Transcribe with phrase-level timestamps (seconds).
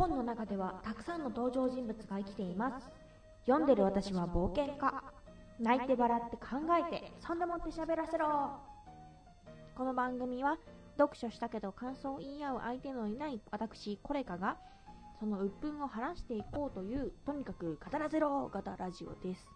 [0.00, 2.90] 本の中ではたくさんの登場人物が生きています。
[3.44, 5.04] 読んでる私は冒険家。
[5.58, 6.46] 泣いて笑って考
[6.88, 8.50] えてそんでもって喋らせろ。
[9.74, 10.56] この番組は
[10.96, 14.56] 読書したけど感想を言い合う相手のいない私コレカが
[15.18, 19.46] その鬱憤を晴らしていこうというとにかく語らせろ型ラジオです。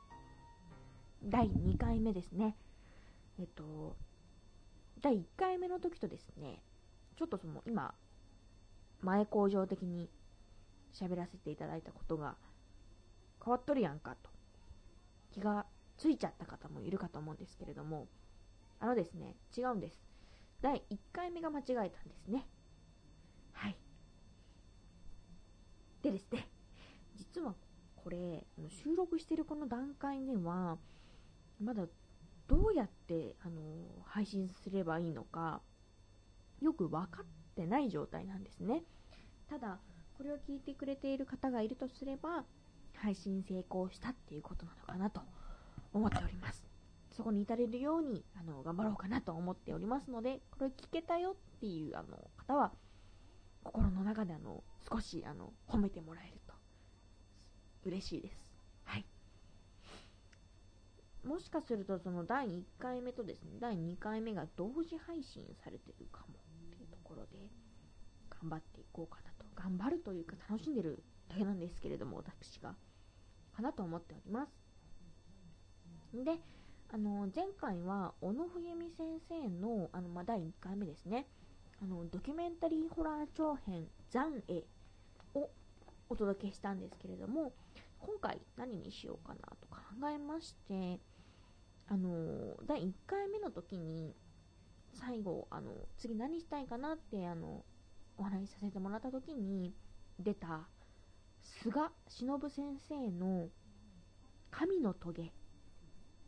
[1.24, 2.54] 第2回目ですね。
[3.40, 3.96] えっと
[5.00, 6.60] 第1回目の時とですね
[7.16, 7.94] ちょっとその今
[9.00, 10.10] 前工場的に
[10.94, 12.36] 喋らせていただいたことが
[13.44, 14.30] 変わっとるやんかと。
[15.32, 18.08] 気がついちゃった方もいるかと思うんですけれども。
[18.80, 20.02] あのですね違うんです。
[20.60, 22.46] 第1回目が間違えたんですね。
[23.52, 23.76] はい。
[26.02, 26.48] でですね
[27.16, 27.54] 実は
[27.96, 30.76] これ収録してるこの段階では
[31.62, 31.86] まだ
[32.46, 33.60] どうやってあの
[34.04, 35.62] 配信すればいいのか
[36.60, 38.82] よく分かってない状態なんですね。
[39.48, 39.78] ただ
[40.16, 42.44] これを聞いてくれている方がいるとすれば
[42.94, 45.20] 配信成功したっていうことなのかなと
[45.92, 46.64] 思っております。
[47.16, 52.72] そこに至れるようにあの頑張ろうかなと思っておりますのでこれ聞けたよっていうあの方は
[53.62, 56.54] 心の中であの少しあの褒めてもらえると
[57.84, 58.36] 嬉しいです。
[58.84, 59.06] はい。
[61.24, 66.34] もしかするとその第1回目とですね第2回目が同時配信されてるかも
[66.74, 67.48] っていうところで
[68.28, 72.74] 頑張っていこうかなと頑張るというか楽しんでるだけなんですけれども私が
[73.54, 74.52] かなと思っております。
[76.24, 76.38] で
[76.92, 81.26] あの前回は小野冬美先生のあの、まあ、第1回目ですね。
[81.82, 84.64] あのドキュメンタリーホラー長編「残影」
[85.34, 85.50] を
[86.08, 87.52] お届けしたんですけれども
[87.98, 91.00] 今回何にしようかなと考えまして
[91.88, 94.14] あの第1回目の時に
[94.92, 97.64] 最後あの次何したいかなってあの
[98.16, 99.74] お話しさせてもらった時に
[100.18, 100.68] 出た
[101.62, 103.48] 菅忍先生の
[104.50, 105.32] 「神の棘」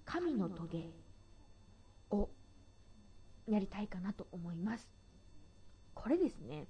[0.05, 0.93] 神の棘
[2.10, 2.28] を
[3.47, 4.88] やりたいかなと思います。
[5.94, 6.66] これですね。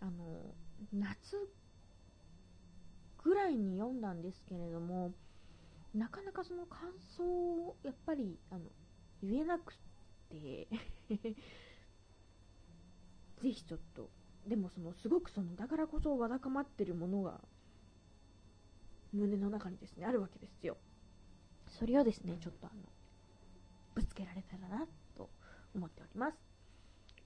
[0.00, 0.54] あの
[0.92, 1.36] 夏
[3.22, 5.12] ぐらいに読んだんですけれども
[5.94, 8.64] なかなかその感想をやっぱりあの
[9.22, 9.74] 言えなく
[10.28, 10.68] て
[13.42, 14.10] ぜひちょっと
[14.46, 17.40] でもそのすごくそのだからこそわだかまってるものが
[19.12, 20.76] 胸の中にですねあるわけですよ。
[21.78, 22.82] それをですねちょっとあの
[23.94, 24.86] ぶつけられたらな
[25.16, 25.30] と
[25.74, 26.38] 思っております。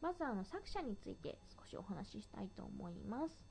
[0.00, 3.50] まずあの作者について少しお話ししたいと思います。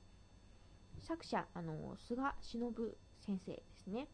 [1.00, 2.72] 作者あの菅忍
[3.20, 4.08] 先生ですね。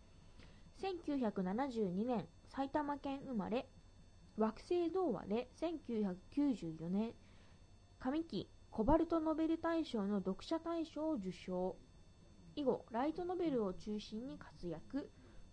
[0.83, 3.67] 1972年埼玉県生まれ
[4.37, 7.13] 惑星童話で1994年
[7.99, 11.77] 上期コバルトノベル大賞の読者大賞を受賞。
[12.55, 15.11] 以後ライトノベルを中心に活躍。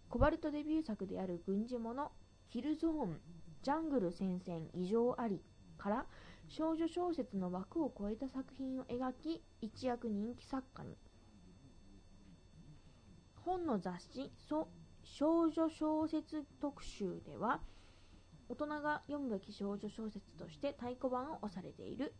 [0.09, 2.11] コバルトデビュー作である軍事物
[2.49, 3.19] キルゾーン
[3.63, 5.41] ジャングル戦線異常あり
[5.77, 6.05] から
[6.49, 10.97] 少女小説の枠を超えた作品を描き一躍人気作家に。
[13.43, 14.67] 本の雑誌少
[15.49, 17.59] 女小説特集では
[18.49, 22.13] 大人が読むべき少女小説として太鼓判を押されている。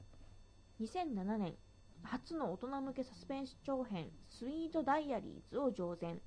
[0.82, 1.56] 2007年
[2.04, 6.20] 初の大人向けサスペンス長編「スイート・ダイアリーズ」を上演。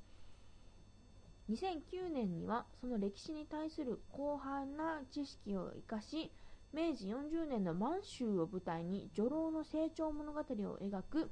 [1.50, 6.32] 2009年にはその歴史に対する広範な知識を生かし
[6.72, 11.30] 明治40年の満州を舞台に女郎の成長物語を描く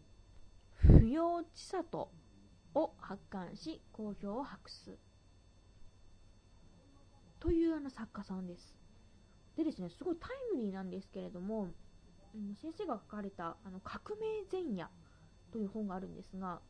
[0.72, 2.10] 「不要千里」
[2.74, 4.98] を発刊し好評を博す。
[7.40, 8.76] というあの作家さんです。
[9.56, 11.72] でですねすごいタイムリーなんですけれども
[12.60, 14.90] 先生が書かれた「あの革命前夜」
[15.52, 16.60] という本があるんですが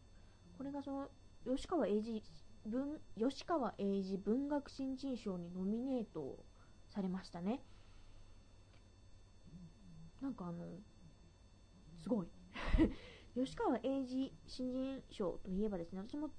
[0.58, 1.10] これがその
[1.44, 2.22] 吉川英治
[2.66, 6.44] 文吉川英治文学新人賞にノミネート
[6.88, 7.60] されましたね。
[10.20, 10.64] なんかあの
[11.98, 12.28] すごい。
[13.34, 16.30] 吉川英治新人賞といえばですね私も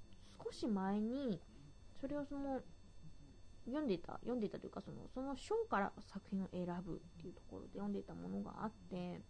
[0.44, 1.42] 少し前に
[2.00, 2.62] それをその
[3.66, 9.22] 読んでいた読んでいたというかそのその賞から作品を選ぶっていうところで読んでいたものがあって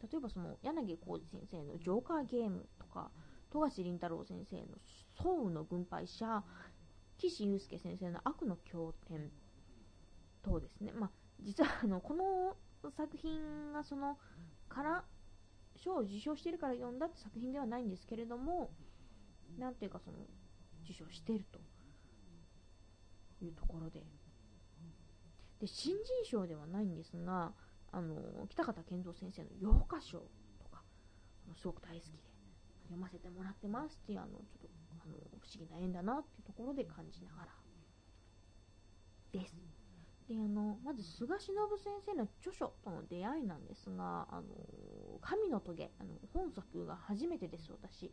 [0.00, 3.10] 例えばその柳浩二先生の「ジョーカーゲーム」とか
[3.50, 4.78] 富樫林太郎先生の
[5.20, 6.44] 「宋雨の軍配者」
[7.18, 9.30] 岸優介先生の「悪の経典」
[10.42, 11.10] 等ですね、まあ、
[11.40, 12.56] 実はあのこの
[12.90, 14.18] 作品がその
[14.68, 15.04] から
[15.76, 18.70] 賞を受賞してるから読んだって作品ではないんですけれども
[19.58, 20.18] なんていうかその
[20.84, 21.60] 受賞してると。
[23.44, 24.02] いうところで
[25.60, 27.52] で新人賞ではないんですが
[27.90, 30.18] あの北方健三先生の「洋歌賞」
[30.62, 30.82] とか
[31.56, 32.18] すごく大好きで
[32.84, 34.68] 読ませてもらってますっていうあのちょっと
[35.04, 37.48] あの不思議な縁だなっていうところで感じながら
[39.32, 39.56] です。
[40.28, 44.46] であのまず菅忍先生の著書との出会いなんですが「あの
[45.22, 48.12] 神の棘」あの本作が初めてです私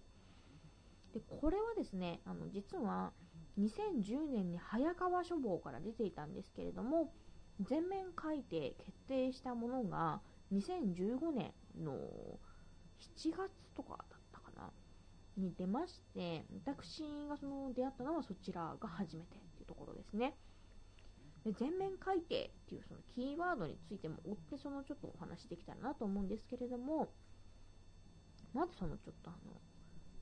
[1.14, 3.12] でこれはですねあの実は
[3.60, 7.14] 2010年に早川書房から出ていたんですけれども
[7.62, 10.22] 全面改訂決定したものが
[10.54, 11.94] 2015年の
[13.18, 14.72] 7月とかだったかな
[15.38, 20.34] に出まして私がその出会ったのはそちらが初めてっていうところですね。
[21.46, 27.14] で全面改定っていうそのキーワードについても追ってそのちょっとお話できたらなと思うんですけれども
[28.54, 29.54] まずそのちょっとあの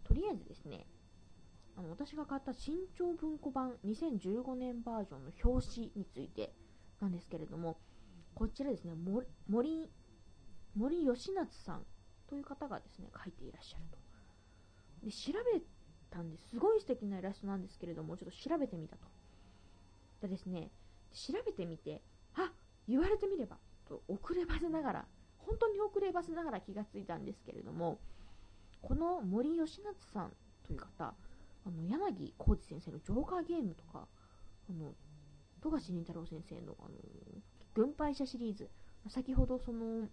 [0.03, 0.85] とりあえずですね
[1.77, 6.53] あの私が買った新潮文庫版2015年バージョンの表紙について
[7.01, 7.77] なんですけれども
[8.35, 8.93] こちらですね
[9.47, 9.89] 森
[10.75, 11.85] 森吉夏さん
[12.27, 13.97] という方がですね書いていらっしゃると。
[15.05, 15.61] で調べ
[16.09, 16.49] たんです。
[16.51, 19.07] すごい素敵なイラストなんですけれどもちょっと調べてみたと。
[20.21, 20.71] でですね
[21.13, 22.01] 調べてみて、
[22.35, 22.51] あ
[22.87, 25.05] 言われてみれば、と遅ればせながら、
[25.37, 27.99] 本当に遅ればせながら気がついたんですけれども、
[28.81, 30.33] この森吉夏さん
[30.65, 31.13] という方、
[31.65, 34.07] あの柳浩二先生のジョーカーゲームとか、
[34.69, 34.93] あの
[35.61, 36.89] 富樫忍太郎先生の、あの
[37.73, 38.69] 軍配者シリーズ、
[39.09, 40.07] 先ほどその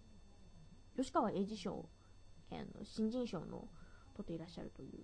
[0.95, 1.85] 吉川英治賞、
[2.51, 3.67] あの新人賞の
[4.15, 5.03] 取っていらっしゃるという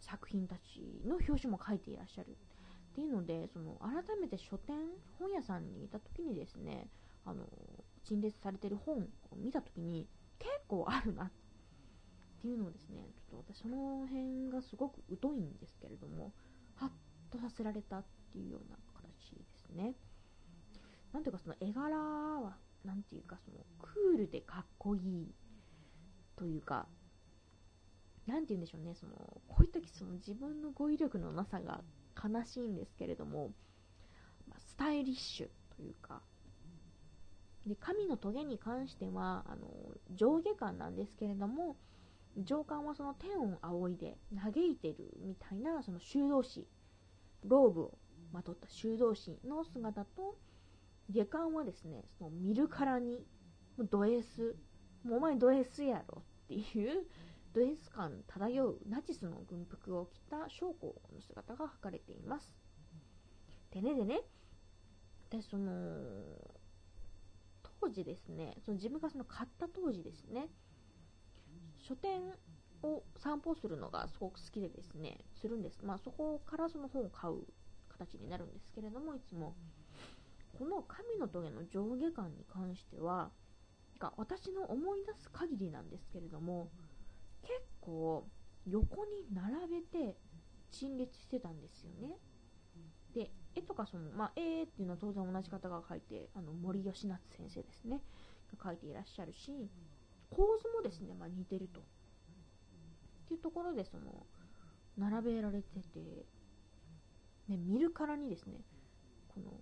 [0.00, 4.76] 作品たちの表紙も書いていらっしゃるっていうのでその改めて書店
[5.18, 6.88] 本屋さんにいた時にですね
[7.24, 7.44] あの
[8.04, 10.06] 陳列されてる本を見た時に
[10.38, 11.30] 結構あるなっ
[12.42, 16.32] ていうのをですねちょっと私その辺がすごく疎いんですけれども
[16.74, 19.94] ハッとさせられたっていうような形ですね。
[21.12, 25.34] なんていうかその絵柄はなんていうかそのクールでかっこいい
[26.36, 26.86] というか
[28.26, 29.12] なんて言うんでしょうね、その、
[29.48, 31.80] こういう時その自分の語彙力のなさが
[32.22, 33.52] 悲しいんですけれども、
[34.58, 36.20] スタイリッシュというか、
[37.66, 39.68] で、神の棘に関しては、あの、
[40.14, 41.76] 上下感なんですけれども、
[42.38, 46.66] 上巻はその天を仰いで嘆いてるみたいな、その修道士、
[47.44, 47.98] ローブを
[48.32, 50.36] まとった修道士の姿と、
[51.08, 53.24] 下巻はですね、その見るからに、
[53.90, 54.56] ド S、
[55.04, 57.06] もうお前ド S やろっていう
[57.54, 62.54] ド S 感漂うナチスの軍服を着た将校の姿が描かれています。
[63.70, 64.20] でねでね、
[65.30, 65.72] でその
[67.80, 70.48] 当時ですね、その自分がその買った当時ですね、
[71.86, 72.20] 書店
[72.82, 75.80] を散歩するのがすごく好きでですね、するんです。
[75.84, 77.44] まあそこからその本を買う
[77.88, 79.54] 形になるんですけれども、いつも。
[80.58, 83.30] この神の棘の上下感に関しては、
[83.98, 86.70] が私の思い出す限りなんですけれども、
[87.42, 88.26] 結構
[88.66, 90.16] 横に並べて
[90.70, 92.16] 陳列してたんですよね。
[93.14, 98.02] で、絵とかその、まあ、絵っていうのは当然同じ方が描いて、あの森吉夏先生ですね、
[98.52, 99.70] が描いていらっしゃるし、
[100.36, 101.80] 構図もですね、まあ、似てると。
[101.80, 101.84] っ
[103.28, 104.26] ていうところで、その、
[104.98, 106.26] 並べられてて、
[107.48, 108.60] ね、見るからにですね、
[109.28, 109.52] この、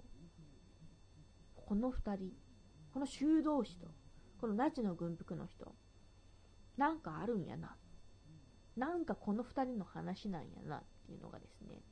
[1.55, 2.33] この2人、
[2.93, 3.87] この修道士と、
[4.41, 5.73] このナチの軍服の人、
[6.77, 7.77] なんかあるんやな。
[8.77, 11.83] なんかこの2人の話なんやなっていうのがですね、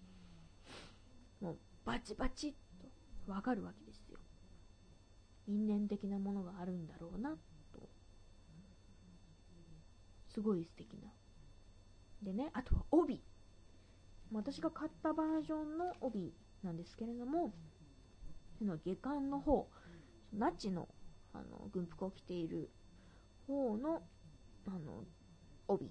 [1.40, 2.54] もうバチバチっ
[3.26, 4.18] とわかるわけですよ。
[5.46, 7.51] 因縁的なものがあるんだろうなと。
[10.32, 11.12] すごい素敵な。
[12.22, 13.22] でね、あとは帯。
[14.32, 17.52] 私が買ったバージョンの帯なんですけれども、
[18.62, 19.68] の下巻の方、
[20.32, 20.88] ナチの
[21.34, 22.70] あの軍服を着ている
[23.46, 24.02] 方の
[24.66, 25.04] あの
[25.66, 25.90] 帯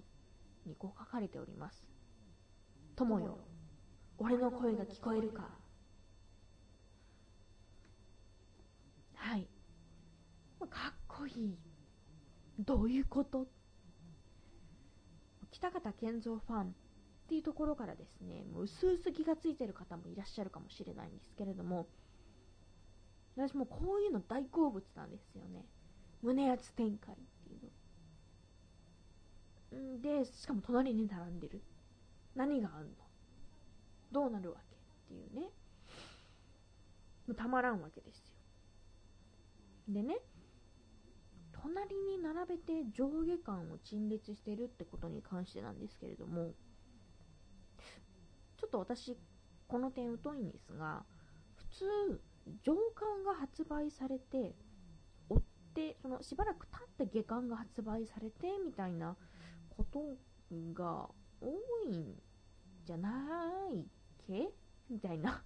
[0.66, 1.84] にこう書かれております
[2.96, 3.40] 「友よ
[4.20, 5.50] 俺の声が聞こえるか?」
[9.16, 9.48] はい
[10.70, 11.58] かっこいい
[12.60, 13.48] どういうこと？
[15.52, 16.66] 北方健三ファンっ
[17.28, 21.88] ていうところからですねもう薄々気がついてる方もいらっしゃるかもしれないんですけれども
[23.38, 25.66] 私もこういうの大好物なんですよね
[26.22, 27.62] 胸熱展開っていう
[29.94, 31.62] ので、しかも隣に並んでる。
[32.36, 32.90] 何があんの？
[34.12, 35.44] どうなるわけっていうね。
[35.44, 35.50] も
[37.30, 38.36] うたまらんわけですよ。
[39.88, 40.20] でね、
[41.64, 46.54] 隣に並べて上下感を陳列してるってことに関してなんですけれども、
[48.58, 49.18] ちょっと私、
[49.68, 51.04] この点疎いんですが、
[51.56, 52.22] 普通、
[52.64, 54.56] 上巻が発売されて、
[55.30, 55.42] 追っ
[55.74, 59.16] て、そのしばらく経って下巻が発売されて、みたいな
[59.70, 60.18] こと
[60.74, 61.48] が多
[61.86, 62.20] いん
[62.86, 63.12] じゃな
[63.74, 63.86] い
[64.28, 64.50] け？
[64.90, 65.44] みたいな。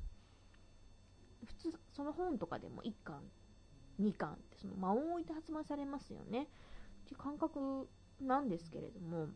[1.45, 3.21] 普通、その本とかでも1巻、
[4.01, 6.43] 2巻ってその間を置いて発売されますよね。
[6.43, 6.45] っ
[7.07, 7.87] ていう感覚
[8.21, 9.27] なんですけれども、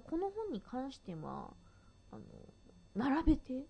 [0.00, 1.54] この本に関しては、
[2.10, 2.24] あの、
[2.94, 3.66] 並べて、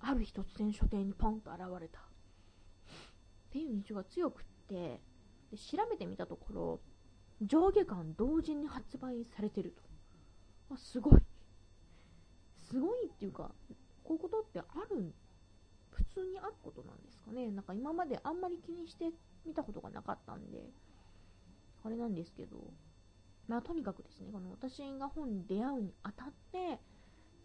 [0.00, 2.00] ある日突然書店にポンと現れた。
[2.00, 2.02] っ
[3.50, 5.00] ていう印象が強くって、
[5.50, 6.80] で調べてみたところ、
[7.42, 10.74] 上下巻同時に発売されてると。
[10.74, 11.20] あ、すごい。
[12.60, 13.52] すごいっていうか、
[14.02, 15.25] こういうことってある、普
[16.16, 17.50] 通にあることなんですかね。
[17.50, 19.10] なんか今まであんまり気にして
[19.44, 20.70] みたことがなかったんで、
[21.84, 22.56] あれなんですけど、
[23.48, 26.80] まあとにかくですね、この私が本に出会うにあたって、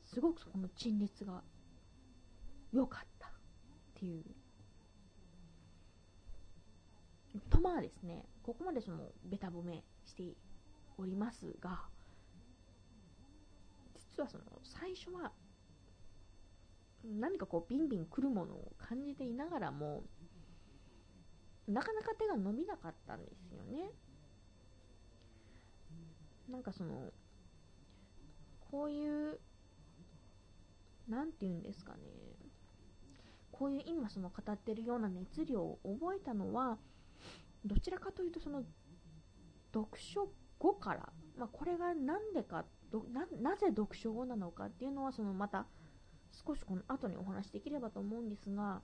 [0.06, 1.44] すごくそこの陳列が
[2.72, 3.32] 良かったっ
[3.96, 4.24] ていう。
[7.50, 10.24] とまあですね、ここまでそのベタ褒めして
[10.98, 11.82] おりますが、
[14.16, 15.32] 実はその最初は
[17.04, 20.04] 何かこうビンビン来るものを感じていながらも
[21.68, 23.92] なかなか手が伸びなかったんですよね。
[26.50, 27.12] なんかその
[28.72, 29.40] こういう
[31.08, 32.00] 何て言うんですかね
[33.52, 36.78] こういう今その語ってるような熱量を覚えたのは
[37.64, 38.64] どちらかというとその
[39.74, 42.66] 読書後から、まあ、これが何でか
[43.42, 45.66] なぜ読書後なのかっていうのはそのまた
[46.32, 48.82] 少しこの後にお話しできればと思うんですが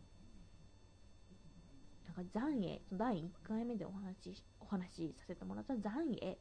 [2.06, 6.38] なんか残影第1回目でお話お話しさせてもらった残影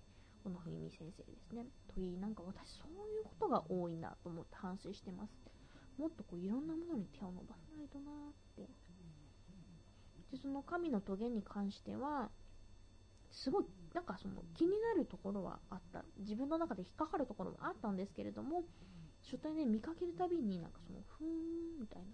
[0.47, 1.65] 小野冬美先生ですね。
[1.93, 5.33] といいなんか私そういうことが多いなと思って反省してます。
[5.99, 8.63] もっとこういろんなものに手を伸ばさないとなって。
[10.31, 12.31] でその神の棘に関しては
[13.31, 16.05] すごいなんかその気になるところはあった。
[16.19, 18.63] 自分の中で引っかかるところもあったんですけれども
[19.31, 22.07] 書店で見かけるたびになんかそのふーんみたいな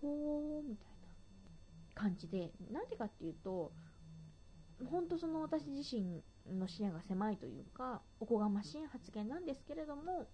[0.00, 3.72] ほーみたいな感じでなんでかっていうと
[4.90, 6.22] 本当その私自身
[6.56, 10.28] の視野が狭いというかおこがましい発言なんですけれども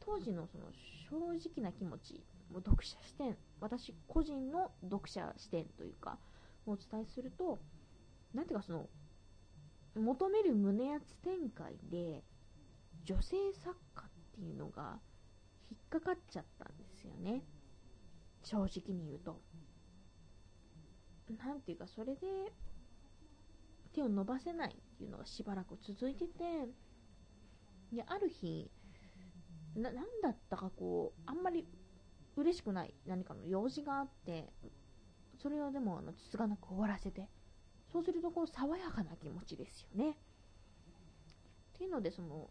[0.00, 0.64] 当時のその
[1.08, 6.18] 正直な気持ちも読者視点私個人の読者視点というか
[6.66, 7.60] お伝えすると
[8.34, 8.88] 何ていうかその
[9.94, 12.22] 求める胸圧展開で
[13.04, 14.04] 女性作家
[14.36, 14.98] っていうのが
[15.70, 17.42] 引っかかっちゃったんですよね。
[18.42, 19.40] 正直に言うと。
[21.44, 22.20] 何ていうかそれで
[23.92, 26.34] 手を伸ばせないっていうのがしばらく続いてて
[27.92, 28.70] である日
[29.74, 31.66] 何だったかこうあんまり
[32.36, 34.52] 嬉しくない何かの用事があって
[35.42, 37.28] それをでもあのつつがなく終わらせて
[37.92, 40.10] そうするとこう爽やかな気持ちですよね。
[40.10, 42.48] っていうのでその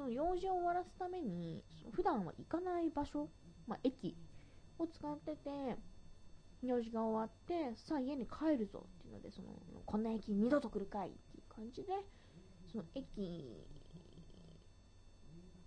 [0.00, 3.28] その用事を終わらすために普段は行かない場所、
[3.66, 4.16] まあ、駅
[4.78, 5.76] を使ってて
[6.62, 9.48] 用事が終わってさあ家に帰るぞっていうのでその
[9.84, 11.88] こんな駅二度と来るかいっていう感じで
[12.72, 13.06] その駅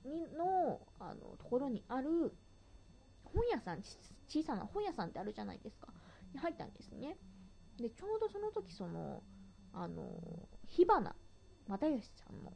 [0.04, 2.34] にのあのところにある
[3.24, 3.82] 本屋さん
[4.28, 5.90] 小さな本屋さんってあるじゃないですか。
[6.34, 7.18] に入ったんですね。
[7.78, 9.22] でちょうどその時その
[9.74, 10.04] あの
[10.66, 11.16] 火花
[11.68, 12.52] 又吉さんの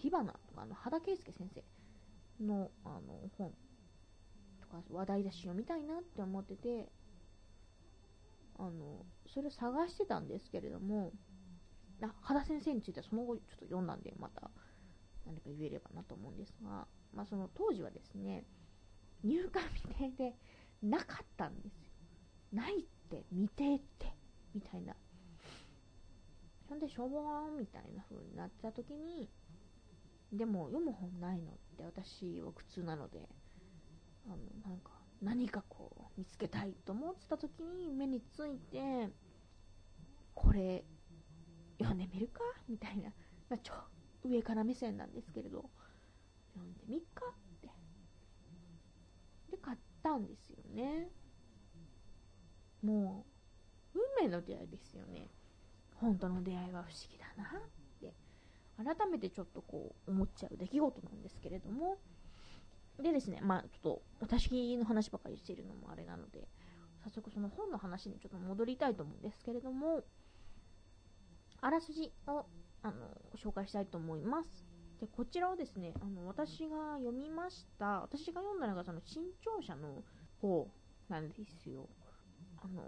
[0.00, 3.52] 火花とかあの羽田圭介先生のあの本
[4.60, 6.88] とか話題雑誌読みたいなって思ってて
[8.58, 11.12] あのそれを探してたんですけれども
[12.02, 14.50] あ羽田先生についてはその後ちょっと読んだんでまた
[15.26, 18.44] 何か言えればなと思うんですが、まあ、その当時はですね、
[19.22, 19.82] 入荷未
[20.16, 20.34] 定で
[20.82, 21.88] なかったんですよ。
[22.52, 24.14] ないって、未定って、
[24.54, 24.94] みたいな。
[26.68, 29.28] ほんで、しょぼーんみたいな風になった時に、
[30.32, 33.28] でも読む本ないのって私は苦痛なので、
[34.26, 39.10] あの、なんか、何かこう、見つけたいと思ってた時に目について、
[40.34, 40.84] これ、
[41.78, 42.40] 読んでみるか？
[42.68, 43.10] みたいな。
[43.48, 43.74] まあ、ちょ
[44.22, 45.68] 上から目線なんですけれど、
[46.54, 47.68] 読んでみっかって。
[49.50, 51.08] で、買ったんですよね。
[52.82, 53.24] も
[53.94, 55.28] う、運命の出会いですよね。
[55.96, 57.62] 本当の出会いは不思議だなっ、
[58.84, 61.98] 改めてちょっとこう、思っちゃう出来事なんですけれども、
[63.00, 66.48] でですね、まあちょっと、私の話ばかりしているのもあれなので、
[67.04, 70.02] 早速その本の話にちょっと戻りたいと思うんですけれども、
[71.60, 72.46] あらすじを
[72.82, 72.94] あの
[73.36, 74.64] 紹介したいと思います。
[75.00, 80.02] でこちらをですねあの私が読みました私が読んだのがその新潮社の
[80.40, 80.68] 方
[81.08, 81.88] なんですよ。
[82.62, 82.82] あの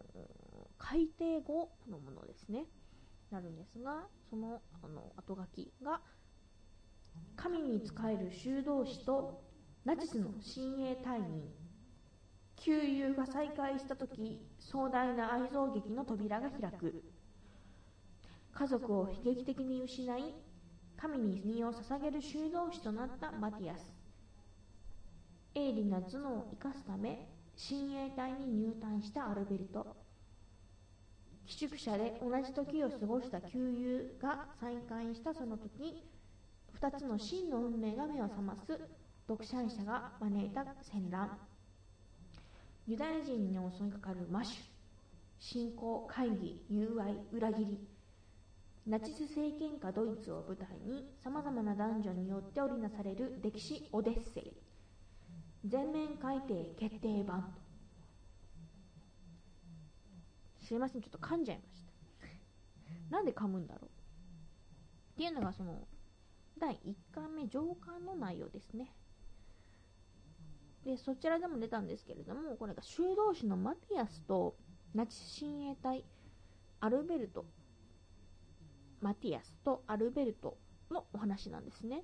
[0.79, 2.67] 改訂後のものですね。
[3.33, 6.01] なるんですがそのあの後書きが
[7.37, 9.43] 神に仕える修道士と
[9.85, 11.43] ナチスの親衛隊員
[12.65, 17.03] 旧友が再会した時壮大な愛憎劇の扉が開く。
[18.53, 20.35] 家族を悲劇的に失い
[20.97, 23.93] 神に身を捧げる修道士となったマティアス。
[25.55, 30.02] 鋭利な頭脳を生かすため親衛隊に入隊したアルベルト。
[31.53, 36.03] 寄宿舎で同じ時を過ごした旧友が再会したその時
[36.81, 38.81] 2つの真の運命が目を覚ます。
[39.29, 41.39] 独裁者が招いた戦乱。
[42.87, 44.63] ユダヤ人に襲いかかるマシュ。
[45.39, 47.79] 信仰会議友愛裏切り。
[48.87, 54.53] ナチス政権下ドイツを舞台にさまざまな男女によって織りなされる歴史オデッセイ。
[55.67, 57.55] 全面改訂決定版。
[60.73, 61.93] すいませんちょっと噛んじゃいました。
[63.15, 63.85] なんで噛むんだろう。
[63.85, 63.89] っ
[65.19, 65.87] ていうのがその
[66.59, 68.91] 第1巻目上巻の内容ですね。
[70.87, 74.57] でそちらでも出たんですけれどもこれが修道士のマティアスと
[74.95, 76.07] ナチス親衛隊
[76.81, 77.45] アルベルト
[79.03, 80.57] マティアスとアルベルト
[80.91, 82.03] のお話なんですね。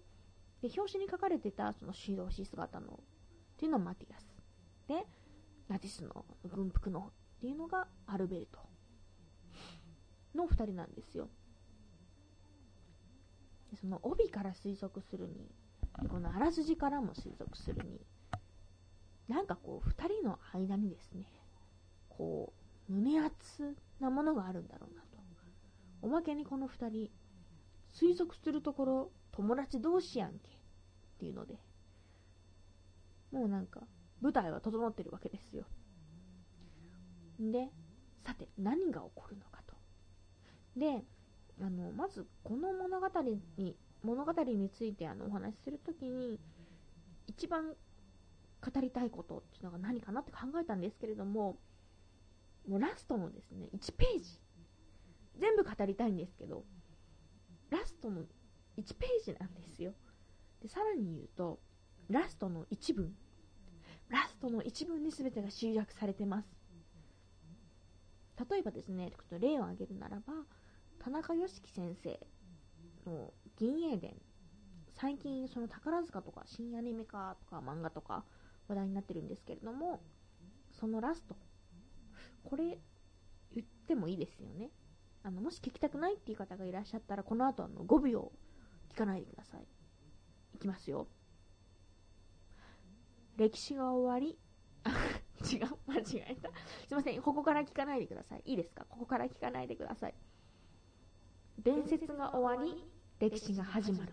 [0.60, 2.90] で表紙に書かれてたその修道士姿のっ
[3.56, 4.26] ていうのはマティアス。
[4.88, 5.06] で
[5.68, 8.58] ナチスの軍服のっていうのがアルベルト
[10.36, 11.28] の2人なんですよ。
[13.80, 15.48] その帯から推測するに
[16.08, 18.00] このあらすじからも推測するに
[19.28, 21.26] なんかこう2人の間にですね
[22.08, 22.52] こ
[22.88, 25.08] う胸熱なものがあるんだろうなと。
[26.00, 27.10] おまけにこの2人
[27.92, 30.52] 推測するところ友達同士やんけっ
[31.18, 31.58] ていうので
[33.32, 33.80] もうなんか
[34.20, 35.64] 舞台は整ってるわけですよ。
[37.38, 37.70] で
[38.24, 39.74] さて何が起こるのかと。
[40.76, 41.04] で
[41.60, 43.08] あのまずこの物語
[43.56, 46.38] に物語についてあのお話しするときに
[47.26, 47.74] 一番
[48.60, 51.58] 語りたいことっていうのが何かなって考えたんですけれども
[52.68, 54.40] もうラストのですね1ページ。
[55.38, 56.64] 全部語りたいんですけど
[57.70, 58.22] ラストの
[58.76, 59.92] 1ページなんですよ。
[60.60, 61.60] でさらに言うと
[62.08, 63.14] ラストの一文。
[64.08, 66.57] ラストの一文に全てが集約されてます。
[68.50, 70.32] 例えばですねちょっと例を挙げるならば
[70.98, 72.20] 田中良樹先生
[73.06, 74.14] の銀英伝。
[75.00, 78.24] 最近その宝塚とか新アニメ化とか漫画とか
[78.66, 80.00] 話題になってるんですけれども
[80.72, 81.36] そのラスト。
[82.44, 82.78] これ
[83.54, 84.70] 言ってもいいですよね。
[85.22, 88.32] あのもし聞きたくないっていう方がいらっしゃったらこの後あの5秒
[88.92, 89.66] 聞かないでください。
[90.54, 91.06] いきますよ。
[93.36, 94.38] 歴史が終わり。
[95.50, 96.50] 違う間違えた。
[96.86, 98.42] すいませんここから聞かないでください。
[98.44, 98.84] いいですか？
[98.88, 100.14] ここから聞かないでください。
[101.62, 102.84] 伝説が終わり
[103.18, 104.12] 歴史が始まる。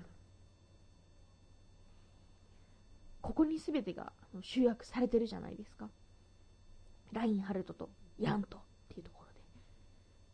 [3.22, 5.90] ここに全てが集約されてるじゃないですか。
[7.12, 9.40] ラインハルトとヤントっていうところで。
[9.40, 9.42] っ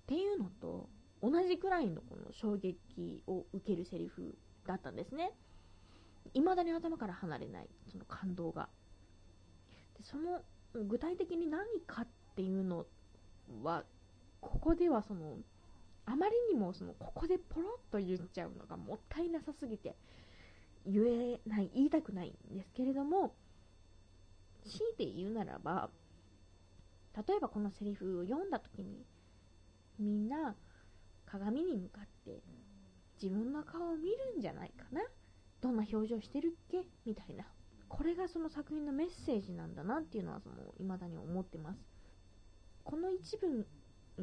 [0.08, 0.90] ていうのと
[1.22, 5.32] 同じくらいのこの衝撃を受けるセリフだったんですね。
[6.34, 8.70] 未だに頭から離れないその感動が。
[9.98, 10.42] でその
[10.74, 12.86] 具体的に何かっていうの
[13.64, 13.84] は
[14.40, 15.38] ここではその
[16.06, 19.96] あまりにもそのここでポロッと言っちゃうのがもったいなさすぎて
[20.86, 23.36] 言えない言いたくないんですけれども
[24.66, 25.90] 強いて言うならば
[27.28, 29.06] 例えばこのセリフを読んだ時に
[30.00, 30.56] みんな
[31.26, 32.42] 鏡に向かって
[33.22, 35.02] 自分の顔を見るんじゃないかな？
[35.62, 36.84] どんな表情してるっけ？
[37.06, 37.46] みたいな。
[37.92, 41.80] これがその作品のメッセージなんだなっていうのはその未だに思ってます。
[42.86, 43.66] この一文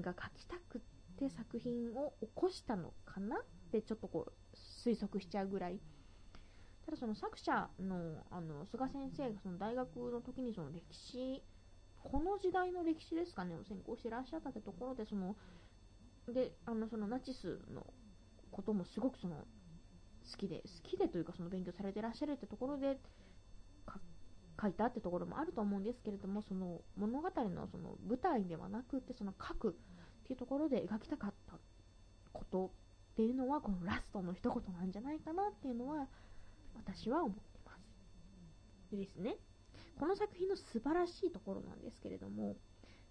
[0.00, 0.80] が書きたくっ
[1.18, 5.78] て作品を起こしたのかなってちょっとこう推測しちゃうぐらい。
[6.86, 11.42] ただその作者のあの菅先生がその大学の時にその歴史
[12.02, 13.54] この時代の歴史ですかね。
[13.54, 15.36] を専攻してらっしゃったってところでその
[16.32, 17.86] であのそのナチスの
[18.50, 22.98] こともすごくその好きで好きでというかその勉強されてらっしゃるってところで
[24.60, 31.54] 書いたってところもあると思うんですけれどもその物語のその舞台ではなくてその書くっていうところで描きたかった
[32.32, 32.70] ことっ
[33.16, 36.06] ていうのはこのラストの一言なんじゃないかなっていうのは
[36.74, 38.90] 私は思ってます。
[38.90, 39.36] でですね。
[39.98, 42.56] この作品の素晴らしいところなんですけれども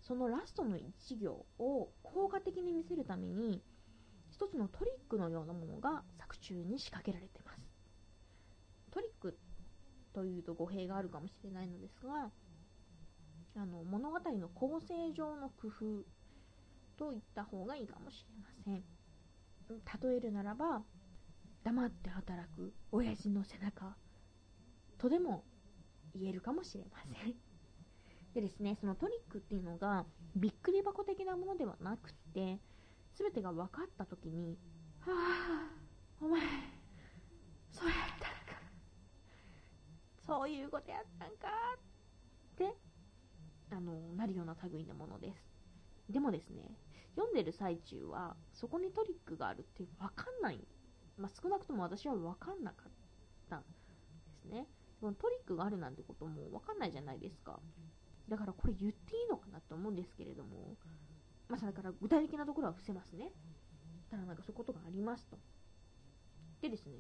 [0.02, 3.62] そのラストの一行を効果的に見せるために
[4.32, 7.60] 一つのトリックのようなものが作中に仕掛けられてます。
[8.92, 9.38] トリック
[10.18, 12.32] というと語弊があるかもしれないのですが
[13.56, 16.06] あの物語の構成上の工夫
[16.98, 18.84] と言った方がいいかもしれません。
[20.10, 20.82] 例えるならば
[21.64, 23.96] 黙って働く親父の背中
[24.98, 25.44] とでも
[26.16, 27.36] 言えるかもしれません。
[28.34, 30.04] でですねそのトリックっていうのが
[30.36, 32.58] びっくり箱的なものではなくて
[33.14, 34.58] 全てが分かった時に
[35.02, 35.70] 「はあ
[36.20, 36.42] お前
[37.72, 38.38] そうやったんか
[40.28, 41.48] そういうことやったんか」
[42.54, 42.76] って
[43.72, 45.44] あのなるような類のものです
[46.10, 46.78] でもですね
[47.16, 50.68] 読んでる最中はそこにトリックがあるって分かんない
[51.18, 52.92] まあ、少なくとも私は分かんなかっ
[53.50, 53.68] たんで
[54.42, 54.68] すね。
[55.02, 57.60] このトリックがあるなんてことも分かんないじゃないですか。
[58.30, 60.76] だからこれ言っていいのかなと思うんですけれども、
[61.50, 63.32] まあ、だから具体的なところは伏せますね。
[64.12, 65.38] ただなんかそういうことがありますと。
[66.62, 66.98] でですね、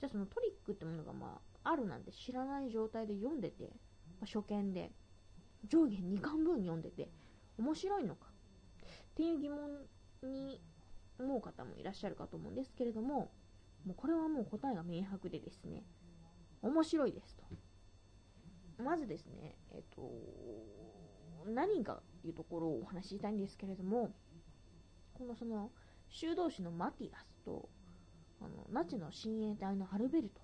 [0.00, 3.64] じゃあそのトリックってものがまああるなんて知らない状態で読んでて、
[4.20, 4.90] まあ、初見で
[5.66, 7.10] 上下2巻分読んでて
[7.58, 9.58] 面白いのかっていう疑問
[10.22, 10.62] に
[11.18, 13.32] 思う方もいらっしゃるかと思うんですけれども、
[13.84, 15.82] もうこれはもう答えが明白でですね、
[16.62, 17.44] 面白いですと。
[18.82, 20.00] まずですね、えっと、
[21.46, 24.14] 何かっていうところをお話ししたいんですけれども、
[25.14, 25.70] このその、
[26.08, 27.68] 修道士のマティアスと、
[28.40, 30.40] あの、ナチの親衛隊のアルベルト、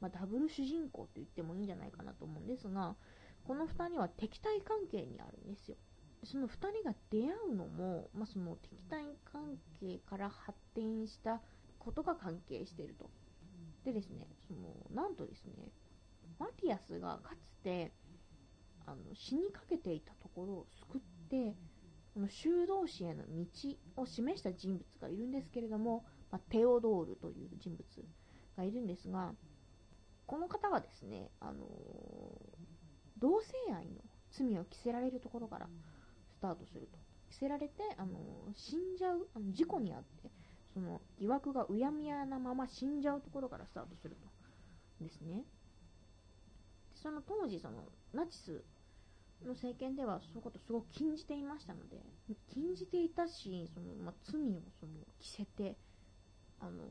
[0.00, 2.96] まあ、ダブル主人公と言ってもいいんじゃないかなと思うんですが、
[3.44, 5.76] この2人は敵対関係にあるんですよ。
[6.24, 11.40] その2人が出会うのも、まあ、その敵対関係から発展した
[11.78, 13.10] ことが関係していると。
[13.84, 15.52] でですね、そのなんとですね、
[16.38, 17.92] マティアスがかつて
[18.86, 21.54] あの死にかけていたところを救って、
[22.14, 27.86] この修道士への道を示した人物がいるんですけれども、まあ、テオドールという人物
[28.56, 29.34] がいるんですが、
[30.28, 31.66] この方がですね、あの
[33.18, 35.66] 同性愛の罪を着せられるところから
[36.34, 36.98] スタートすると。
[37.30, 38.18] 着せられて、あの
[38.54, 40.30] 死んじゃう、あの事故に遭って、
[40.74, 44.28] その疑惑がうやむやなまま死んじゃうところからスタートすると。
[45.02, 45.44] ですね。
[46.90, 48.62] でその当時、そのナチス
[49.46, 52.02] の政権ではそういうことすごく禁じていましたので、
[52.52, 55.78] 禁じていたし、そのまあ、罪をその着せて、
[56.60, 56.84] あの、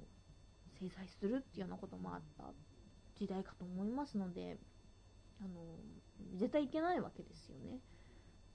[0.79, 2.45] 制裁するっていうようなこともあった
[3.19, 4.57] 時代かと思いますので、
[5.41, 5.49] あの、
[6.35, 7.79] 絶対いけないわけですよね。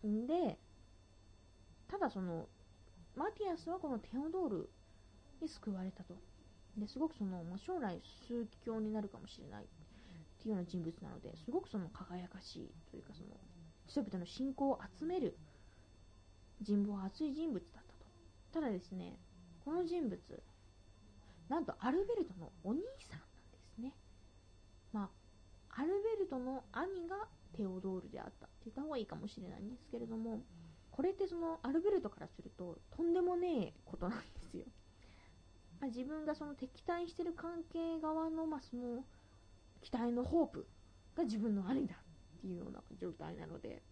[0.08, 0.58] んで、
[1.88, 2.48] ただその、
[3.16, 4.70] マティアスはこのテオドール
[5.40, 6.14] に救われたと。
[6.76, 9.66] ですごくその、まあ、将来宗教になるかもしれないっ
[10.42, 13.28] ていうような人物なので、すごくその輝かしいというかその、
[13.86, 15.36] 人々の信仰を集める
[16.62, 18.06] 人望厚い人物だったと。
[18.52, 19.18] ただですね、
[19.64, 20.18] この人物、
[21.48, 23.20] なんとアルベルトのお兄さん。
[25.72, 30.40] アルベルトの兄がテオドールであったって言った方がいいかもしれないんですけれども、
[30.90, 34.64] これってそのアルベルトからするととんでもねえことなんですよ。
[35.80, 39.04] まあ、自分がその敵対してる関係側の,、まあ、その
[39.80, 40.66] 期待のホープ
[41.16, 43.82] が自分の兄だっていうような状態なので、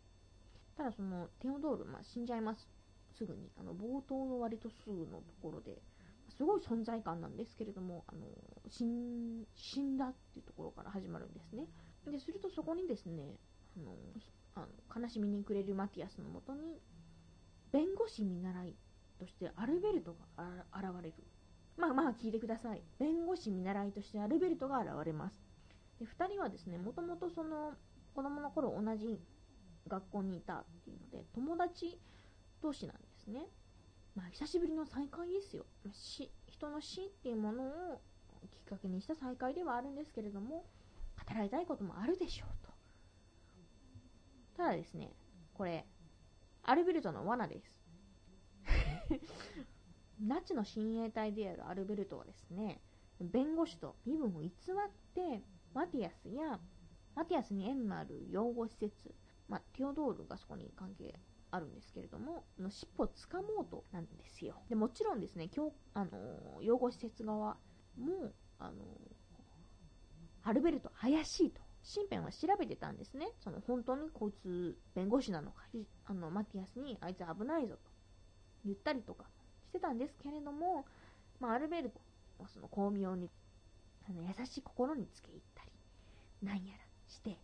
[0.76, 2.68] ただそのテオドール、まあ、死んじゃいます。
[3.16, 3.50] すぐに。
[3.58, 5.82] あの冒頭の割とすぐのところで、
[6.40, 8.20] すごい存在感なんですけれども、あの
[8.70, 11.66] 死ん死んだっていうところから始まるんですね。
[12.10, 13.36] でするとそこにですね、
[13.76, 13.94] あの
[14.54, 14.60] あ
[14.96, 16.80] の悲しみに暮れるマティアスのもとに
[17.72, 18.76] 弁護士見習い
[19.18, 21.14] としてアルベルトが現れる。
[21.76, 22.80] まあまあ聞いてください。
[22.98, 25.34] 弁護士見習いとしてアルベルトが現れます。
[25.98, 27.74] で2人はですねもともとその
[28.14, 29.20] 子供の頃同じ
[29.86, 32.00] 学校にいたっていうので友達
[32.62, 33.46] 同士なんですね
[34.20, 38.00] まあ久しぶりの再会ですよ死人の死っていうものを
[38.50, 40.64] きっかけにした再会ではあるんですけれども
[41.28, 42.70] 語られたいこともあるでしょうと
[44.60, 45.10] ただですね、
[45.54, 45.86] これ、
[46.64, 47.80] アルベルトの罠です。
[50.20, 52.82] ナチの親衛隊であるアルベルトはですね、
[53.22, 54.50] 弁護士と身分を偽っ
[55.14, 56.60] て、マティアスや、
[57.14, 59.14] マティアスに縁のある養護施設、
[59.48, 61.18] まあ、ティオドールがそこに関係
[61.50, 64.62] あるんですけれども、の尻尾をつかもうとなんですよ。
[64.68, 67.56] でもちろんですね、今日、あの養護施設側
[67.98, 68.84] も、あの
[70.42, 73.28] アルベルト怪しいと身辺は調べてたんですね。
[73.42, 75.64] その本当にこいつ弁護士なのか、
[76.06, 77.80] あのマティアスにあいつ危ないぞと
[78.64, 79.24] 言ったりとか
[79.66, 80.84] してたんですけれども、
[81.40, 82.00] まあ、アルベルト
[82.38, 83.30] はその巧妙に
[84.08, 85.70] あの優しい心につけ入ったり、
[86.46, 87.38] なんやらして、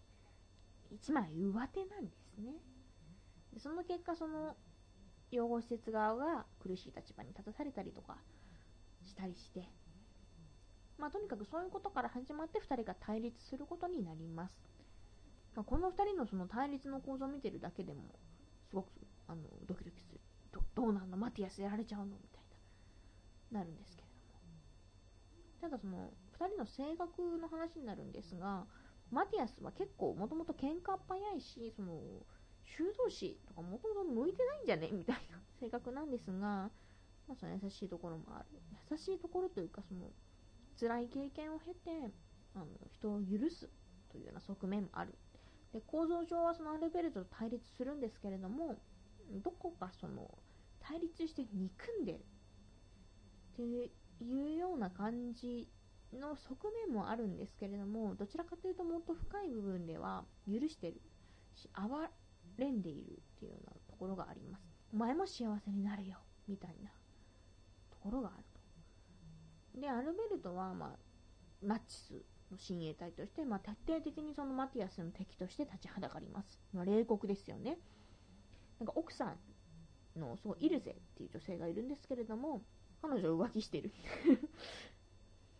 [0.90, 2.52] 一枚上手なんですね。
[3.56, 4.54] でその結果、その
[5.30, 8.18] 養護施設側が苦しい立場に立たされたりとか
[9.02, 9.64] したりして、
[10.98, 14.52] まあ、とにかくそういうことから始まって2人が対立することになります。
[15.54, 18.02] まあ、この2人のその対立の構造を見てるだけでも、
[18.68, 18.88] すごく
[19.26, 20.20] あのドキドキする。
[20.52, 21.16] どどうなんの？
[21.16, 22.08] マティアスやられちゃうの？
[22.08, 22.42] みたい
[23.52, 24.36] な、なるんですけれども。
[25.62, 28.66] ただその2人の性格の話になるんですが
[29.10, 31.98] マティアスは結構もともと喧嘩っ早いしその
[32.66, 34.90] 修道士とかもともと向いてないんじゃね？
[34.92, 36.70] みたいな性格なんですが、ま
[37.30, 38.46] あ、その優しいところもある。
[38.90, 40.10] 優しいところというかその
[40.78, 42.10] 辛い経験を経て
[42.54, 43.68] あの人を許す
[44.10, 45.14] というような側面もある。
[45.72, 48.76] で構造上はそのアルベルトと対立するんですけれども
[49.42, 50.30] どこかその
[50.80, 53.90] 対立して憎んでるってい
[54.54, 55.68] うような感じ
[56.12, 61.00] の側面もあるんですけれどもどちらかというともっと深い部分では許してる
[61.56, 61.68] し
[62.58, 64.62] れんでいるっていうようなところがあります。
[64.92, 66.18] お前も幸せになるよ。
[66.48, 66.90] みたいな
[67.90, 68.44] ところがある
[69.74, 69.80] と。
[69.80, 70.98] でアルベルトは、まあ、
[71.62, 72.12] ナチス
[72.50, 77.78] の親衛隊として、まあ、徹底的にそのマティアスの敵として立ちはだかります、まあ、冷酷ですよね。
[78.78, 79.34] なんか奥さ
[80.16, 82.62] んのそうイルゼっていう女性がいるんですけれども
[83.02, 83.90] 彼女浮気してる。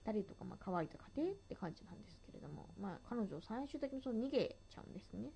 [0.05, 5.33] 誰とかまあ乾いた家庭って感じなんですけれども、まあ、彼女最終的にその逃げちゃうんですね。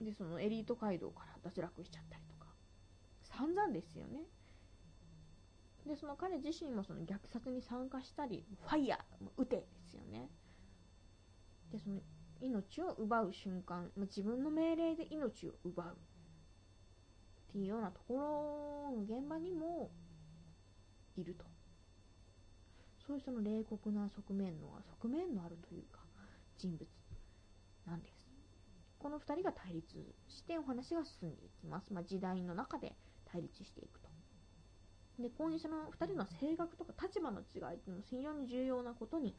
[0.00, 2.46] でそのエリート街道から脱落しちゃったりとか。
[3.22, 4.20] 散々ですよね。
[5.86, 10.28] でその彼自身もその虐殺に参加したりファイヤー撃てですよね。
[11.70, 12.00] でその
[12.40, 19.90] 命を奪う瞬間、ま、自分の命令で命を奪うっていうようなところの現場にも
[21.16, 21.44] いると。
[23.06, 24.66] そういうその冷酷な側面の
[25.00, 26.00] 側面のあるというか
[26.58, 26.84] 人物
[27.86, 28.15] なんです。
[28.98, 32.94] この2人が対立してお話が進んでいきます、まあ、時代の中で
[33.30, 34.08] 対立していくと。
[35.18, 39.34] でこういうその2人の性格とか立場の違いっていうのも非常に重要なことに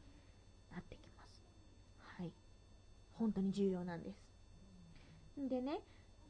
[0.72, 1.40] なってきます。
[2.16, 2.32] はい。
[3.12, 4.28] 本当に重要なんです。
[5.36, 5.80] でね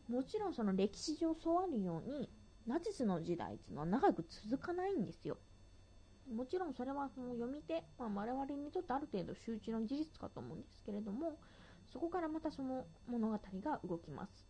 [0.08, 2.30] もちろんその歴史上そうあるように
[2.66, 5.38] ナチスの時代っていうのは長く続かないんですよ。
[6.30, 11.38] もちろんそれはその読み手、まあ、我々にとってある程度周知の事実かと思うんですけれども
[11.92, 14.46] そこからまたその物語が動きます。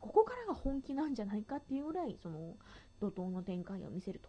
[0.00, 2.56] ここからが本気なんじゃないかっていうぐらいその
[3.00, 4.28] 怒涛の展開を見せると。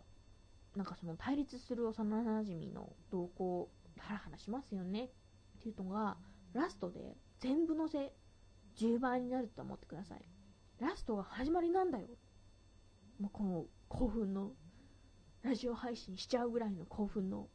[0.75, 5.05] なんかその対立する幼なじみの動向ハラハラしますよね。
[5.05, 5.09] っ
[5.61, 6.17] ていうのが
[6.53, 8.13] ラストで全部のせ
[8.77, 10.21] 10倍になると思ってください。
[10.79, 12.07] ラストが始まりなんだよ。
[13.19, 14.51] もうこの興奮の
[15.41, 17.47] ラジオ配信しちゃうぐらいの興奮の。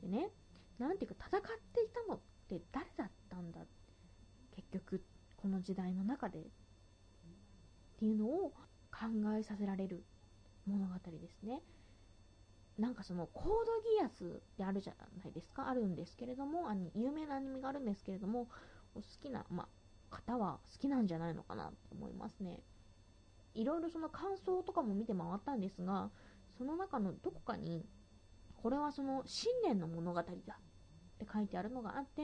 [0.00, 0.30] でね
[0.78, 1.42] なんていうか戦っ
[1.74, 3.68] ていたのって誰だったんだ結
[4.70, 5.02] 局
[5.36, 6.42] この時代の中でっ
[7.98, 8.52] ていうのを
[8.90, 9.06] 考
[9.38, 10.04] えさせられる
[10.66, 11.62] 物語ですね。
[12.78, 13.50] なんかそのコード
[14.00, 15.68] ギアスってあるじゃないですか。
[15.68, 18.48] あるんですけれどもあの有名なアニメがあるんですけれども
[18.94, 19.68] お好きな、ま、
[20.10, 22.60] 方は好きなんじゃないのかなと思いますね。
[23.54, 26.10] いろいろその感想とかも見て回ったんですが
[26.56, 27.84] その中のどこかに
[28.62, 30.26] これはその信念の物語だっ
[31.18, 32.22] て書いてあるのがあって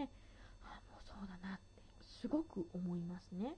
[0.63, 1.65] あもうそうだなって
[2.27, 3.55] すごく思いますね。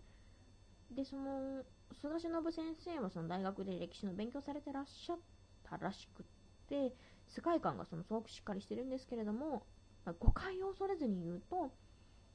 [0.94, 1.62] でその
[2.02, 5.18] 菅忍先生はその大学で歴史の勉強されてらっしゃっ
[5.64, 6.26] たらしくっ
[6.68, 6.94] て
[7.28, 9.62] 世界観がそのすごくしっかりしてるんですけれども、
[10.04, 11.70] まあ、誤解を恐れずに言うと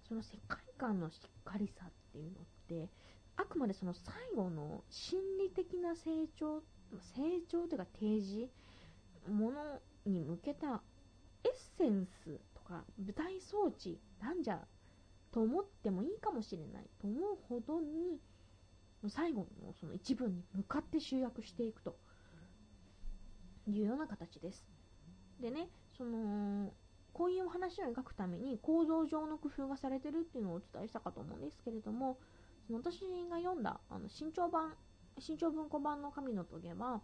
[0.08, 2.34] その世界観のしっかりさっていうのっ
[2.68, 2.90] て
[3.38, 6.62] あくまでその最後の心理的な成長
[7.16, 8.50] 成長というか提示
[9.30, 10.82] ものに向けた
[11.44, 14.60] エッセンスとか舞台装置なんじゃ
[15.34, 18.20] と思ってもいいかもしれないと思うほどに
[19.10, 21.98] 最後のその一文に向かって集約していくと
[23.68, 24.66] いうような形です。
[25.42, 25.68] でね、
[25.98, 26.72] その
[27.12, 32.18] こういう話を描くために構造上の工夫がされてるっていうのをお伝えしたかと思うんですけれども、
[32.68, 34.74] その私が読んだあの新潮版、
[35.20, 37.02] 新潮文庫版の神の棘は、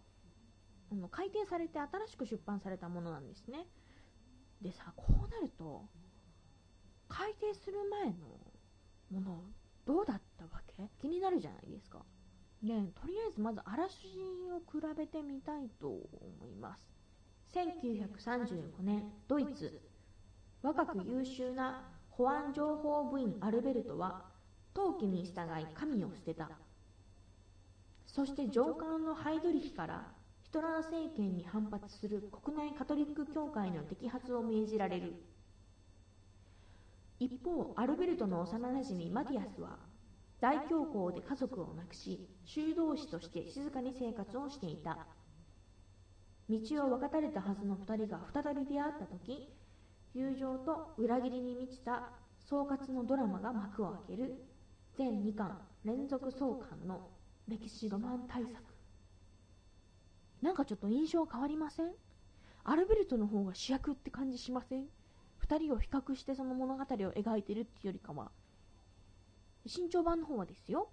[0.92, 3.66] あの改訂されて新しく出版されたものなんですね。
[4.62, 5.84] でさ、こうなると、
[7.10, 8.14] 改訂する前の
[9.10, 9.44] もの
[9.84, 10.88] どうだったわけ？
[11.00, 11.98] 気になるじゃないですか。
[12.62, 14.18] ねとりあえずまずあらすじ
[14.50, 16.00] を比べてみたいと思
[16.46, 16.88] います。
[17.52, 19.80] 1935年、ドイツ。
[20.62, 24.26] 若く優秀な保安情報部員アルベルトは
[24.74, 26.50] 陶器に従い神を捨てた
[28.06, 35.14] そして上官のハイドリヒからヒトラー政権に反発する国内カトリック教会の摘発を命じられる
[37.20, 39.76] 一方アルベルトの幼なじみマティアスは
[40.40, 45.06] 大恐慌で家族を亡くし修道士として静かに生活をしていた。
[46.48, 49.52] 道を分かたれたはずの2人が再び出会った時
[50.14, 54.42] 友情と裏切りに満ちた総括のドラマが幕を開ける。
[54.96, 57.10] 全2巻連続創刊の
[57.46, 58.56] 歴史ロマン大作。
[60.40, 61.92] なんかちょっと印象変わりません？
[62.64, 64.86] アルベルトの方が主役って感じしません？
[65.50, 68.30] 2人を比較してその物語を描いてるっていうよりかは
[69.66, 70.90] 新潮版の方はですよ。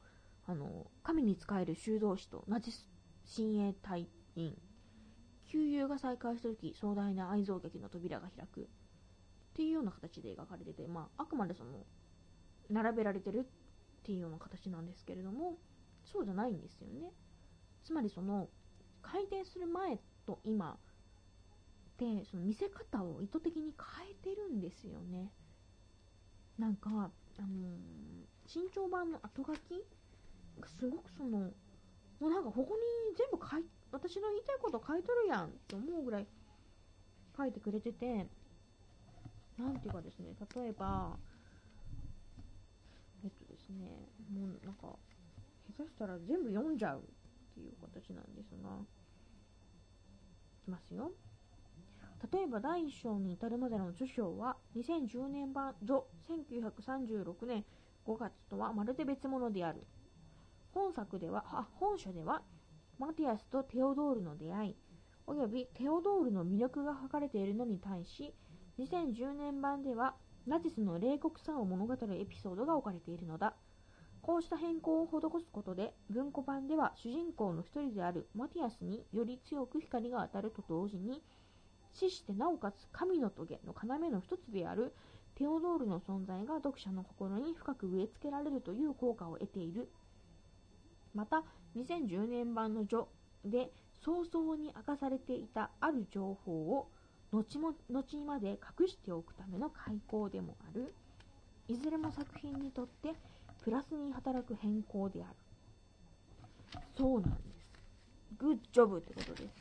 [0.48, 2.88] あの神に仕える修道士とナチス
[3.26, 4.58] 親衛隊員
[5.46, 8.62] 旧友が再会した時壮大な愛憎劇の扉が開く。
[8.62, 8.64] っ
[9.58, 11.84] ていうような形で描かれてて、まあ、あくまでその
[12.70, 13.44] 並べられてるっ
[14.04, 15.58] ていうような形なんですけれども
[16.06, 17.12] そうじゃないんですよね。
[17.84, 18.50] つまりその
[19.02, 20.78] 回転する前と今
[21.98, 25.32] でその見せ方を意図的に変えてるんですよね。
[26.58, 27.80] なんかあのー、
[28.46, 29.84] 新潮版の後書き？
[30.60, 31.40] がすごくその
[32.20, 36.28] もうなんかここに全部書い私の言いたいこと書いとるやんって思うぐらい
[37.36, 38.28] 書いてくれてて
[39.58, 41.16] なんていうかですね例えば
[43.24, 44.98] えっとですねもうなんか
[45.78, 47.02] 下手したら全部読んじゃうっ
[47.54, 48.70] ていう形なんですが
[50.62, 51.12] いきますよ。
[52.32, 57.64] 例えば第1章に至るまでの著書は2010年版序1936年
[58.06, 59.86] 5月とはまるで別物である。
[60.74, 62.42] 本作ではあ本書では
[63.00, 64.76] マティアスとテオドールの出会い
[65.26, 68.34] およびテオドールの魅力が書かれているのに対し
[68.80, 73.56] 2010年版ではナチスの冷酷さを物語るエピソードが置かれているのだ。
[74.22, 81.24] こうした変更を施すことで文庫版では主人公の一人であるマティアスにより強く光が当たると同時に
[82.00, 84.94] 死してなおかつ神の棘の要の一つである
[85.36, 89.90] テオドールの存在が読者の心に深く植え付けられるという効果を得ている。
[91.16, 91.44] また
[91.76, 93.06] 2010年版の序
[93.46, 93.72] で
[94.04, 96.88] 早々に明かされていたある情報を
[97.32, 100.94] 後も後にまで隠しておくための開口でもある。
[101.68, 103.14] いずれも作品にとって
[103.64, 105.36] プラスに働く変更である。
[106.96, 107.68] そうなんです。
[108.38, 109.52] グッジョブってことです。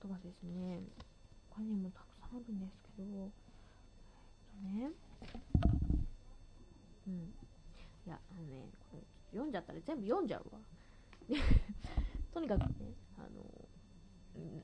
[0.00, 0.80] あとはですね
[1.56, 3.30] 他にもたくさんあるんですけど、
[4.66, 4.90] えっとね、
[7.06, 7.14] うん。
[7.14, 10.58] いや、あのね、これ読んじゃったら全部読んじゃうわ。
[12.32, 12.66] とにかくね、
[13.18, 13.68] あの、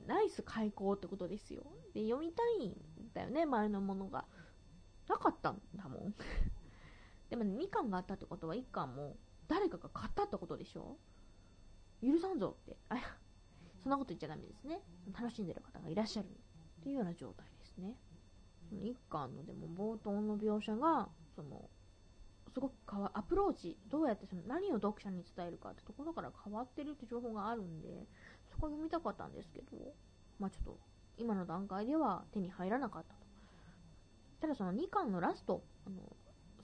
[0.05, 1.63] ナイス開口ってことですよ。
[1.93, 2.75] で、読みたいん
[3.13, 4.25] だよね、前のものが。
[5.07, 6.15] なかったんだもん。
[7.29, 10.97] でもね、2巻があったってことは1巻も誰かが買ったってことでしょ
[12.01, 12.77] 許さんぞって。
[12.89, 12.97] あ、
[13.77, 14.81] そんなこと言っちゃダメですね。
[15.13, 16.29] 楽しんでる方がいらっしゃる
[16.81, 17.95] っていうような状態ですね。
[18.71, 21.69] 一巻のでも冒頭の描写が、その、
[22.53, 28.07] すごく変わアプローチ、どうやってその何を読者に伝えるかってところから変わってるって情報があるんで、
[28.49, 29.93] そこ読みたかったんですけど、
[30.39, 30.79] まあちょっと、
[31.17, 33.21] 今の段階では手に入らなかったと。
[34.41, 36.01] ただその2巻のラスト、あの、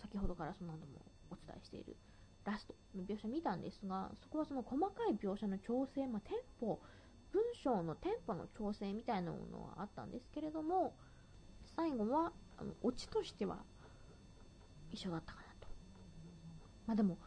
[0.02, 0.94] 先ほどからその何度も
[1.30, 1.96] お伝えしている
[2.48, 6.80] ラストの描写見たんですが、そこはその細かい描写の調整、まあ、テンポ、
[7.34, 10.96] 文章のテンポの調整みたいなものはあったんですけれども、
[11.76, 13.58] 最後は、あの、オチとしては
[14.92, 15.68] 一緒だったかなと。
[16.88, 17.18] まあでも、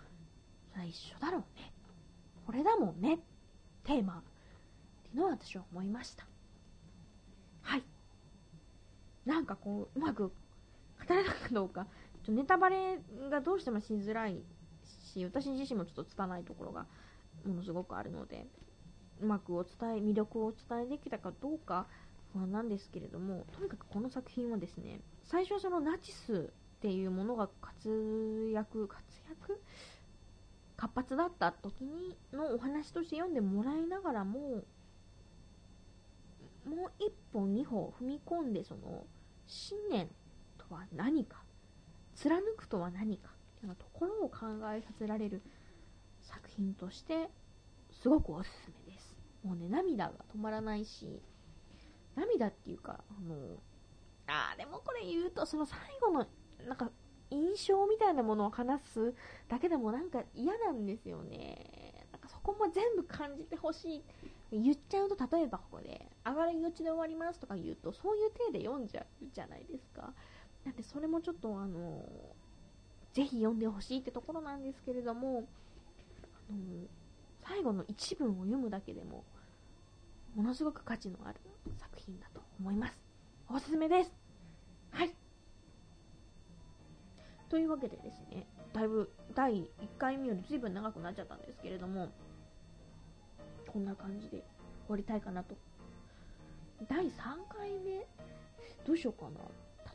[0.71, 1.73] それは一緒だろうね。
[2.47, 3.19] これだもんね。
[3.85, 4.19] テーマ。
[4.19, 4.23] っ
[5.03, 6.27] ていうのは私は思いました。
[7.63, 7.83] はい。
[9.25, 10.33] なんかこう、うまく
[11.09, 11.87] 語れたかどうか、
[12.25, 12.99] ちょネタバレ
[13.31, 14.43] がどうしてもしづらい
[15.13, 16.87] し、私自身もちょっとつかないところが
[17.45, 18.47] ものすごくあるので、
[19.21, 21.87] うまくお伝え、魅力をお伝えできたかどうか
[22.33, 29.61] 不安なんですけれども、とにかくこの作品はですね、最初はそのナチスっていうものが活躍、活躍？
[30.77, 34.65] 活発だった時にのお話として読んでもらいながらも、
[36.65, 39.05] もう一歩二歩踏み込んでその
[39.47, 40.09] 信念
[40.57, 41.43] とは何か
[42.15, 45.43] 貫くとは何かっていうなところを考えさせられる
[46.23, 47.29] 作品として
[47.93, 48.90] すごくおすすめです。
[49.45, 51.21] もうね涙が止まらないし
[52.15, 53.57] 涙っていうかあの
[54.27, 56.27] あでもこれ言うとその最後の
[56.67, 56.91] なんか
[57.31, 59.15] 印象みたいなものを話す
[59.49, 62.07] だけでもなんか嫌なんですよね。
[62.13, 64.03] なんかそこも全部感じてほし
[64.51, 70.13] い言っちゃうと例えばここで「上がり命で終わります」とか言うとそういう体で読んじゃうじゃないですか。
[70.65, 72.05] なんでそれもちょっとあの
[73.13, 75.49] ぜひ読んでほしいってところなんですけれども、
[76.51, 76.87] あの
[77.51, 79.25] 最後の一文を読むだけでも
[80.37, 81.41] ものすごく価値のある
[81.81, 82.97] 作品だと思います。
[83.49, 84.13] おすすめです。
[84.93, 85.13] はい。
[87.49, 89.67] というわけでですねだいぶ第1
[89.99, 92.13] 回目より随分長くなっちゃったんですけれども
[93.67, 94.43] こんな感じで終
[94.91, 95.57] わりたいかなと。
[96.89, 97.11] 第3
[97.49, 98.07] 回目？
[98.87, 99.41] どうしようかな。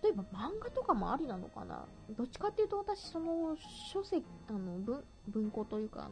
[0.03, 1.85] 例えば漫画とかもありなのかな。
[2.17, 3.55] どっちかっていうと私その
[3.93, 6.11] 書籍あの文文庫というかあの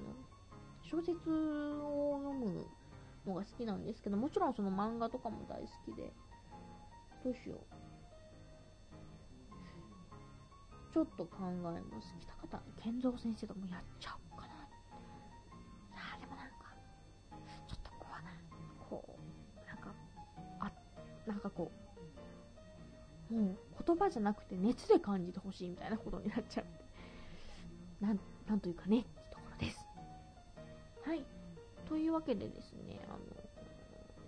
[0.83, 2.65] 小説を読む
[3.25, 6.13] のが好きなんですけどもちろんその漫画とかも大好きで。
[7.23, 7.59] どうしよう。
[10.93, 12.13] ちょっと考えます。
[12.19, 14.53] 北方健三先生ともやっちゃおうかな。
[14.53, 14.57] い
[15.95, 16.75] やでもなんか
[17.65, 18.31] ちょっとこうな。
[18.89, 19.93] こうなんか
[20.59, 20.71] あ
[21.25, 21.71] なんかこ
[23.31, 26.63] うもう言葉じゃなくて熱で感じてほしいみたいなことになっちゃ
[28.01, 29.05] うなんなんというかね
[31.05, 31.25] はい。
[31.87, 33.17] というわけでですねあの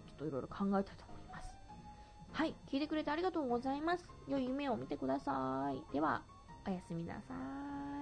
[0.06, 1.56] ちょっといろいろ考えたいと思います。
[2.32, 2.56] はい。
[2.72, 4.06] 聞いてくれてありがとうございます。
[4.28, 5.94] 良い夢を見てください。
[5.94, 6.22] では
[6.68, 7.34] おやすみなさ
[7.92, 7.95] い。